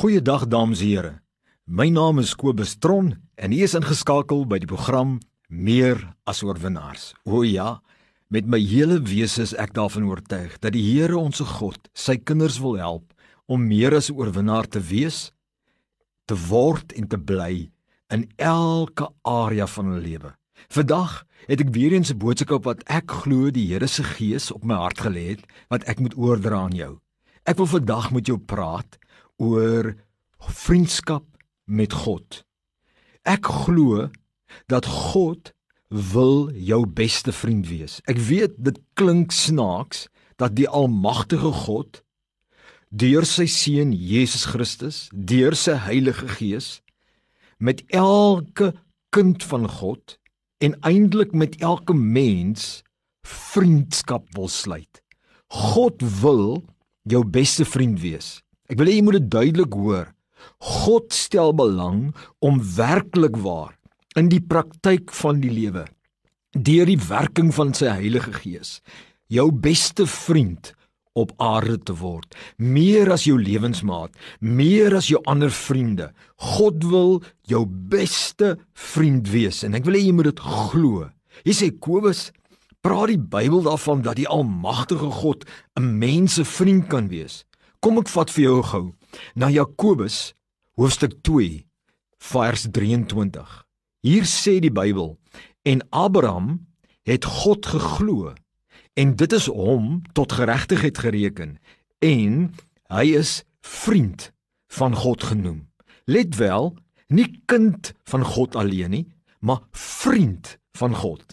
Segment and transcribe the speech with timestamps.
[0.00, 1.10] Goeiedag dames en here.
[1.68, 5.18] My naam is Kobus Tron en u is ingeskakel by die program
[5.52, 7.10] Meer as oorwinnaars.
[7.28, 7.82] O ja,
[8.32, 12.56] met my hele wese is ek daarvan oortuig dat die Here ons God sy kinders
[12.64, 13.12] wil help
[13.44, 15.32] om meer as 'n oorwinnaar te wees,
[16.24, 17.68] te word en te bly
[18.08, 20.32] in elke area van hulle lewe.
[20.72, 24.64] Vandag het ek weer eens 'n boodskap wat ek glo die Here se Gees op
[24.64, 27.00] my hart gelê het wat ek moet oordra aan jou.
[27.44, 28.96] Ek wil vandag met jou praat
[29.40, 29.94] oor
[30.50, 31.24] vriendskap
[31.64, 32.42] met God.
[33.24, 34.08] Ek glo
[34.68, 35.52] dat God
[35.90, 37.98] wil jou beste vriend wees.
[38.10, 40.06] Ek weet dit klink snaaks
[40.40, 42.02] dat die almagtige God
[42.90, 46.80] deur sy seun Jesus Christus, deur sy Heilige Gees
[47.62, 48.72] met elke
[49.14, 50.16] kind van God
[50.64, 52.82] en eintlik met elke mens
[53.26, 55.02] vriendskap wil sluit.
[55.50, 56.62] God wil
[57.08, 58.40] jou beste vriend wees.
[58.70, 60.10] Ek wil hê jy moet dit duidelik hoor.
[60.62, 63.74] God stel belang om werklik waar
[64.18, 65.86] in die praktyk van die lewe
[66.50, 68.80] deur die werking van sy Heilige Gees
[69.30, 70.72] jou beste vriend
[71.18, 72.34] op aarde te word.
[72.58, 76.10] Meer as jou lewensmaat meer as jou ander vriende.
[76.38, 81.10] God wil jou beste vriend wees en ek wil hê jy moet dit glo.
[81.46, 82.30] Hy sê Kobus
[82.82, 85.44] praat die Bybel daarvan dat die almagtige God
[85.78, 87.44] 'n mens se vriend kan wees
[87.80, 88.82] Kom ek vat vir jou gou
[89.40, 90.34] na Jakobus
[90.76, 91.62] hoofstuk 2
[92.28, 93.54] vers 23.
[94.04, 95.14] Hier sê die Bybel
[95.64, 96.58] en Abraham
[97.08, 98.34] het God geglo
[99.00, 101.56] en dit is hom tot geregtigheid gereken
[102.04, 102.52] en
[102.92, 104.28] hy is vriend
[104.76, 105.64] van God genoem.
[106.04, 106.74] Let wel,
[107.08, 109.06] nie kind van God alleen nie,
[109.40, 111.32] maar vriend van God.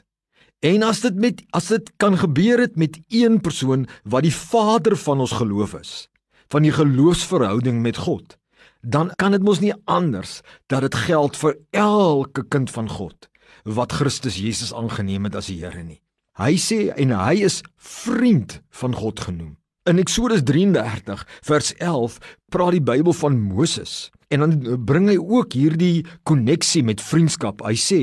[0.64, 4.96] En as dit met as dit kan gebeur het met een persoon wat die vader
[4.96, 6.08] van ons geloof is,
[6.52, 8.38] van die geloofsverhouding met God,
[8.82, 13.30] dan kan dit mos nie anders dat dit geld vir elke kind van God
[13.68, 16.00] wat Christus Jesus aangeneem het as die Here nie.
[16.38, 19.56] Hy sê en hy is vriend van God genoem.
[19.88, 22.18] In Eksodus 33 vers 11
[22.52, 27.64] praat die Bybel van Moses en dan bring hy ook hierdie koneksie met vriendskap.
[27.64, 28.02] Hy sê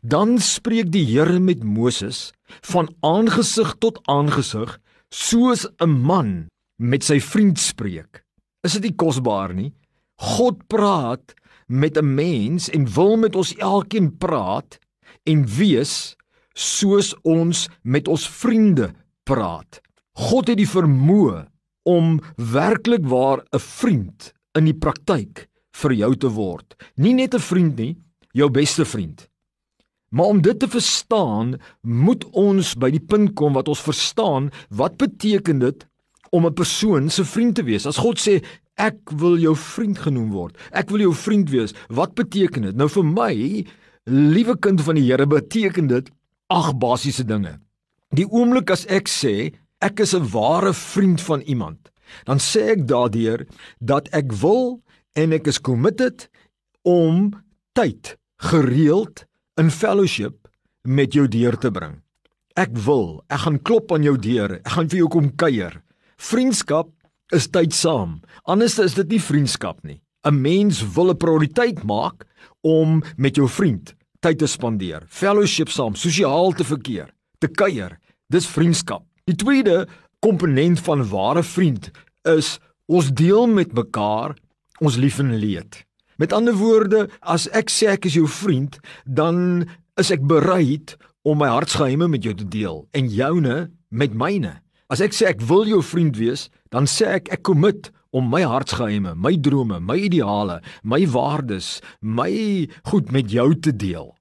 [0.00, 2.30] dan spreek die Here met Moses
[2.72, 4.78] van aangesig tot aangesig
[5.12, 8.22] soos 'n man met sy vriend spreek.
[8.64, 9.72] Is dit nie kosbaar nie?
[10.36, 11.34] God praat
[11.68, 14.78] met 'n mens en wil met ons elkeen praat
[15.24, 16.16] en wees
[16.54, 18.94] soos ons met ons vriende
[19.24, 19.80] praat.
[20.16, 21.46] God het die vermoë
[21.84, 25.48] om werklik waar 'n vriend in die praktyk
[25.82, 26.74] vir jou te word.
[26.96, 27.96] Nie net 'n vriend nie,
[28.32, 29.28] jou beste vriend.
[30.10, 34.96] Maar om dit te verstaan, moet ons by die punt kom wat ons verstaan wat
[34.96, 35.86] beteken dit
[36.30, 37.86] om 'n persoon se vriend te wees.
[37.86, 38.44] As God sê
[38.76, 42.76] ek wil jou vriend genoem word, ek wil jou vriend wees, wat beteken dit?
[42.76, 43.64] Nou vir my,
[44.04, 46.10] liewe kind van die Here, beteken dit
[46.48, 47.58] ag basiese dinge.
[48.14, 51.90] Die oomblik as ek sê ek is 'n ware vriend van iemand,
[52.24, 53.46] dan sê ek daardeur
[53.80, 54.82] dat ek wil
[55.14, 56.28] en ek is committed
[56.84, 57.32] om
[57.72, 59.24] tyd gereeld
[59.56, 60.48] in fellowship
[60.82, 62.02] met jou deur te bring.
[62.56, 65.82] Ek wil, ek gaan klop aan jou deur, ek gaan vir jou kom kuier.
[66.16, 66.88] Vriendskap
[67.34, 68.20] is tyd saam.
[68.48, 70.00] Anders is dit nie vriendskap nie.
[70.24, 72.26] 'n Mens wil 'n prioriteit maak
[72.62, 77.98] om met jou vriend tyd te spandeer, fellowship saam, sosiaal te verkeer, te kuier.
[78.28, 79.04] Dis vriendskap.
[79.24, 79.86] Die tweede
[80.20, 81.90] komponent van ware vriend
[82.24, 84.34] is ons deel met mekaar
[84.80, 85.84] ons lief en leed.
[86.16, 91.38] Met ander woorde, as ek sê ek is jou vriend, dan is ek bereid om
[91.38, 94.65] my hartsgeheime met jou te deel en joune met myne.
[94.86, 98.44] As ek sê ek wil jou vriend wees, dan sê ek ek commit om my
[98.46, 102.30] hartsgeheime, my drome, my ideale, my waardes, my
[102.86, 104.12] goed met jou te deel.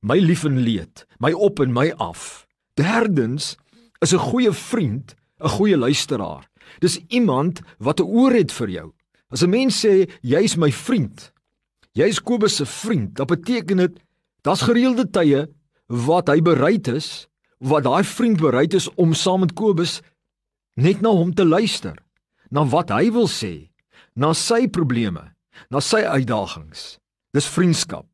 [0.00, 2.46] My lief en leed, my op en my af.
[2.80, 3.56] Derdens
[4.00, 6.48] is 'n goeie vriend 'n goeie luisteraar.
[6.80, 8.92] Dis iemand wat 'n oor het vir jou.
[9.30, 11.32] As 'n mens sê jy's my vriend,
[11.92, 14.00] jy's Kobus se vriend, dan beteken dit
[14.42, 15.48] daar's gereelde tye
[15.88, 20.00] wat hy bereid is wat daai vriend bereid is om saam met Kobus
[20.74, 21.96] net na hom te luister,
[22.50, 23.70] na wat hy wil sê,
[24.14, 25.32] na sy probleme,
[25.72, 26.98] na sy uitdagings.
[27.32, 28.06] Dis vriendskap.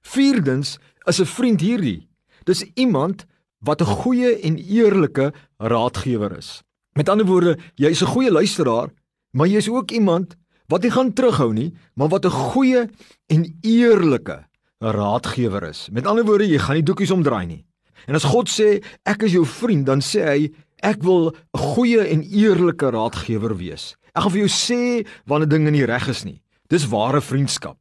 [0.00, 2.08] Vierdens is 'n vriend hierdie.
[2.44, 3.26] Dis iemand
[3.60, 6.62] wat 'n goeie en eerlike raadgewer is.
[6.94, 8.90] Met ander woorde, jy's 'n goeie luisteraar,
[9.32, 10.36] maar jy's ook iemand
[10.68, 12.88] wat nie gaan terughou nie, maar wat 'n goeie
[13.26, 14.46] en eerlike
[14.78, 15.88] raadgewer is.
[15.90, 17.64] Met ander woorde, jy gaan nie doekies omdraai nie.
[18.06, 20.52] En as God sê ek is jou vriend, dan sê hy
[20.82, 23.96] ek wil 'n goeie en eerlike raadgewer wees.
[24.14, 26.42] Ek gaan vir jou sê wanneer dinge nie reg is nie.
[26.68, 27.78] Dis ware vriendskap.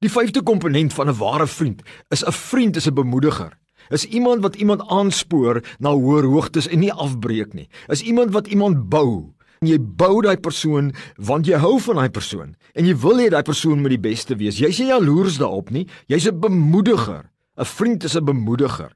[0.00, 3.52] Die vyfde komponent van 'n ware vriend is 'n vriend is 'n bemoediger.
[3.90, 7.68] Is iemand wat iemand aanspoor na hoër hoogtes en nie afbreek nie.
[7.88, 9.32] Is iemand wat iemand bou.
[9.60, 13.28] En jy bou daai persoon want jy hou van daai persoon en jy wil hê
[13.30, 14.58] daai persoon moet die beste wees.
[14.58, 15.86] Jy's nie jaloers daarop nie.
[16.06, 17.30] Jy's 'n bemoediger.
[17.58, 18.92] 'n Vriend is 'n bemoediger.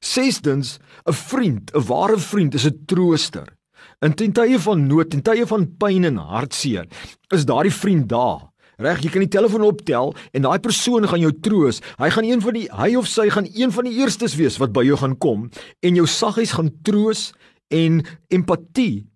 [0.00, 3.56] Sestens, 'n vriend, 'n ware vriend is 'n trooster.
[4.00, 6.86] In tye van nood, in tye van pyn en hartseer,
[7.28, 11.32] is daardie vriend daar Reg, jy kan die telefoon optel en daai persoon gaan jou
[11.40, 11.80] troos.
[11.96, 14.74] Hy gaan een van die hy of sy gaan een van die eerstes wees wat
[14.76, 15.46] by jou gaan kom
[15.80, 17.30] en jou saggies gaan troos
[17.72, 19.06] en empatie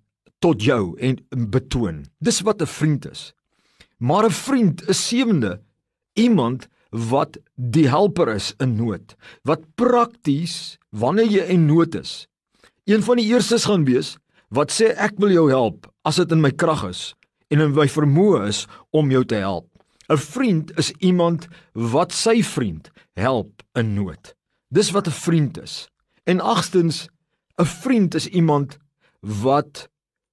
[0.41, 1.21] tot jou en
[1.53, 2.07] betoon.
[2.25, 3.35] Dis wat 'n vriend is.
[3.99, 5.61] Maar 'n vriend is sewende
[6.15, 9.15] iemand wat die helper is in nood.
[9.47, 12.27] Wat prakties wanneer jy in nood is.
[12.85, 14.17] Een van die eerstes gaan wees
[14.51, 17.03] wat sê ek wil jou help as dit in my krag is
[17.51, 19.67] en in my vermoë is om jou te help.
[20.11, 24.35] 'n Vriend is iemand wat sy vriend help in nood.
[24.75, 25.89] Dis wat 'n vriend is.
[26.25, 27.09] En agstens,
[27.59, 28.79] 'n vriend is iemand
[29.21, 29.89] wat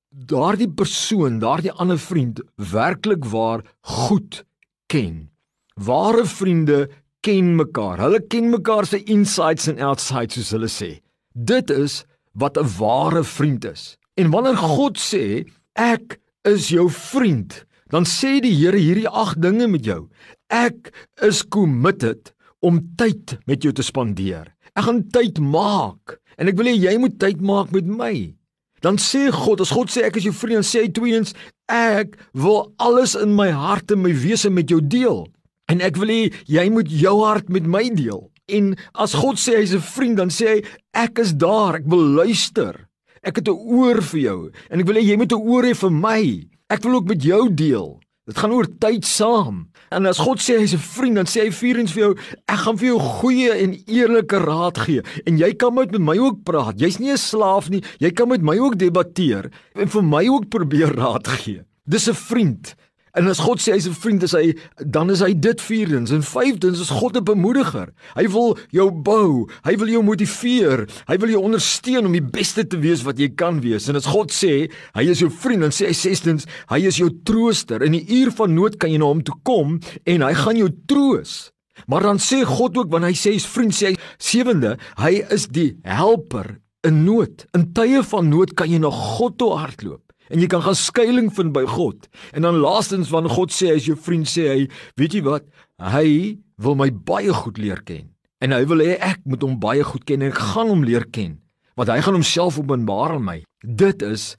[0.10, 4.46] daardie persoon, daardie ander vriend werklik waar goed
[4.86, 5.30] ken.
[5.78, 6.88] Ware vriende
[7.22, 8.00] ken mekaar.
[8.02, 10.90] Hulle ken mekaar se insights en outsides soos hulle sê.
[11.34, 12.04] Dit is
[12.34, 13.98] wat 'n ware vriend is.
[14.16, 15.46] En wanneer God sê
[15.76, 20.10] ek is jou vriend, dan sê die Here hierdie agt dinge met jou.
[20.50, 20.92] Ek
[21.22, 24.56] is committed om tyd met jou te spandeer.
[24.76, 28.34] Ek gaan tyd maak en ek wil hê jy moet tyd maak met my.
[28.82, 31.34] Dan sê God, as God sê ek is jou vriend, dan sê hy tweedens
[31.70, 35.28] ek wil alles in my hart en my wese met jou deel.
[35.68, 38.30] En ek wil hê jy moet jou hart met my deel.
[38.48, 40.60] En as God sê hy's 'n vriend, dan sê hy
[40.94, 42.88] ek is daar, ek wil luister.
[43.24, 45.76] Ek het 'n oor vir jou en ek wil hê jy moet 'n oor hê
[45.76, 46.48] vir my.
[46.70, 48.00] Ek wil ook met jou deel.
[48.28, 49.70] Dit gaan oor tyd saam.
[49.92, 52.16] En as God sê hy's 'n vriend, dan sê hy vierens vir jou,
[52.48, 56.44] ek gaan vir jou goeie en eerlike raad gee en jy kan met my ook
[56.44, 56.80] praat.
[56.80, 57.84] Jy's nie 'n slaaf nie.
[58.00, 61.62] Jy kan met my ook debatteer en vir my ook probeer raad gee.
[61.86, 62.76] Dis 'n vriend.
[63.18, 66.22] En as God sê hy's 'n vriend, is hy dan is hy dit vierdens en
[66.22, 67.90] vyfdens is God 'n bemoediger.
[68.16, 72.68] Hy wil jou bou, hy wil jou motiveer, hy wil jou ondersteun om die beste
[72.68, 73.90] te wees wat jy kan wees.
[73.90, 77.10] En as God sê hy is jou vriend, dan sê hy sestens, hy is jou
[77.24, 77.82] trooster.
[77.82, 80.70] In die uur van nood kan jy na hom toe kom en hy gaan jou
[80.86, 81.52] troos.
[81.88, 85.48] Maar dan sê God ook wanneer hy sê hy's vriend, sê hy sewende, hy is
[85.48, 87.46] die helper in nood.
[87.54, 91.36] In tye van nood kan jy na God toe hardloop en jy kan gaan skuilings
[91.38, 92.08] vind by God.
[92.34, 94.68] En dan laastens wanneer God sê is jou vriend, sê hy,
[95.00, 95.48] weet jy wat?
[95.82, 98.10] Hy wil my baie goed leer ken.
[98.44, 101.08] En hy wil hê ek moet hom baie goed ken en ek gaan hom leer
[101.10, 101.40] ken,
[101.78, 103.40] want hy gaan homself openbaar aan my.
[103.66, 104.36] Dit is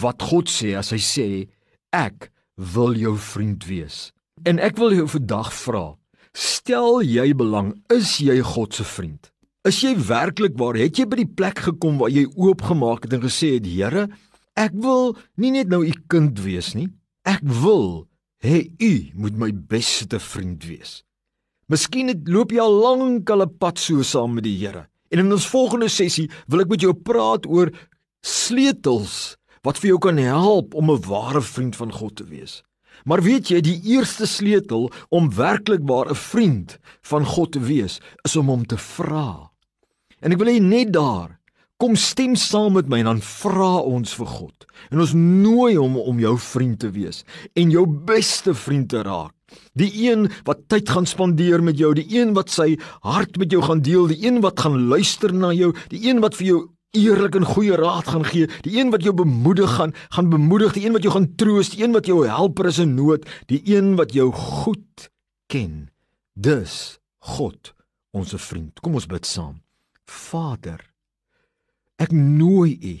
[0.00, 1.28] wat God sê as hy sê
[1.96, 2.28] ek
[2.74, 4.10] wil jou vriend wees.
[4.44, 5.84] En ek wil jou vandag vra,
[6.36, 9.30] stel jy belang, is jy God se vriend?
[9.68, 13.24] Is jy werklik waar het jy by die plek gekom waar jy oopgemaak het en
[13.24, 14.06] gesê het Here,
[14.60, 16.90] Ek wil nie net nou u kind wees nie.
[17.24, 18.04] Ek wil
[18.44, 21.00] hê u moet my beste vriend wees.
[21.70, 24.88] Miskien het loop jy al lank al 'n pad so saam met die Here.
[25.10, 27.70] En in ons volgende sessie wil ek met jou praat oor
[28.22, 32.62] sleutels wat vir jou kan help om 'n ware vriend van God te wees.
[33.04, 38.00] Maar weet jy, die eerste sleutel om werklik waar 'n vriend van God te wees,
[38.24, 39.50] is om hom te vra.
[40.20, 41.39] En ek wil hê net daar
[41.80, 44.66] Kom stem saam met my en dan vra ons vir God.
[44.92, 47.22] En ons nooi hom om jou vriend te wees
[47.56, 49.32] en jou beste vriend te raak.
[49.80, 52.74] Die een wat tyd gaan spandeer met jou, die een wat sy
[53.06, 56.36] hart met jou gaan deel, die een wat gaan luister na jou, die een wat
[56.36, 56.60] vir jou
[57.00, 60.84] eerlik en goeie raad gaan gee, die een wat jou bemoedig gaan, gaan bemoedig, die
[60.84, 63.94] een wat jou gaan troos, die een wat jou helper is in nood, die een
[63.96, 65.08] wat jou goed
[65.48, 65.88] ken.
[66.36, 67.72] Dus God,
[68.12, 68.76] ons vriend.
[68.84, 69.62] Kom ons bid saam.
[70.04, 70.89] Vader
[72.00, 72.96] Ek nooi u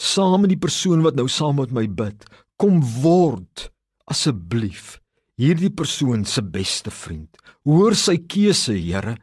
[0.00, 2.22] saam met die persoon wat nou saam met my bid,
[2.56, 3.68] kom word
[4.08, 4.96] asseblief
[5.38, 7.36] hierdie persoon se beste vriend.
[7.68, 9.18] Hoor sy keuse, Here,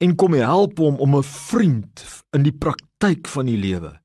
[0.00, 4.00] en kom help hom om 'n vriend in die praktyk van die lewe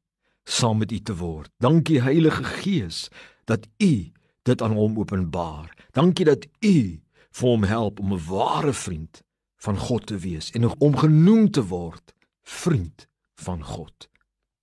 [0.46, 1.50] saam met u te word.
[1.60, 3.10] Dankie Heilige Gees
[3.46, 4.12] dat u
[4.44, 5.72] dit aan hom openbaar.
[5.94, 7.01] Dankie dat u
[7.32, 9.24] vir hom help om 'n ware vriend
[9.58, 12.13] van God te wees en om genoem te word
[12.44, 14.10] vriend van God.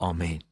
[0.03, 0.52] Amen.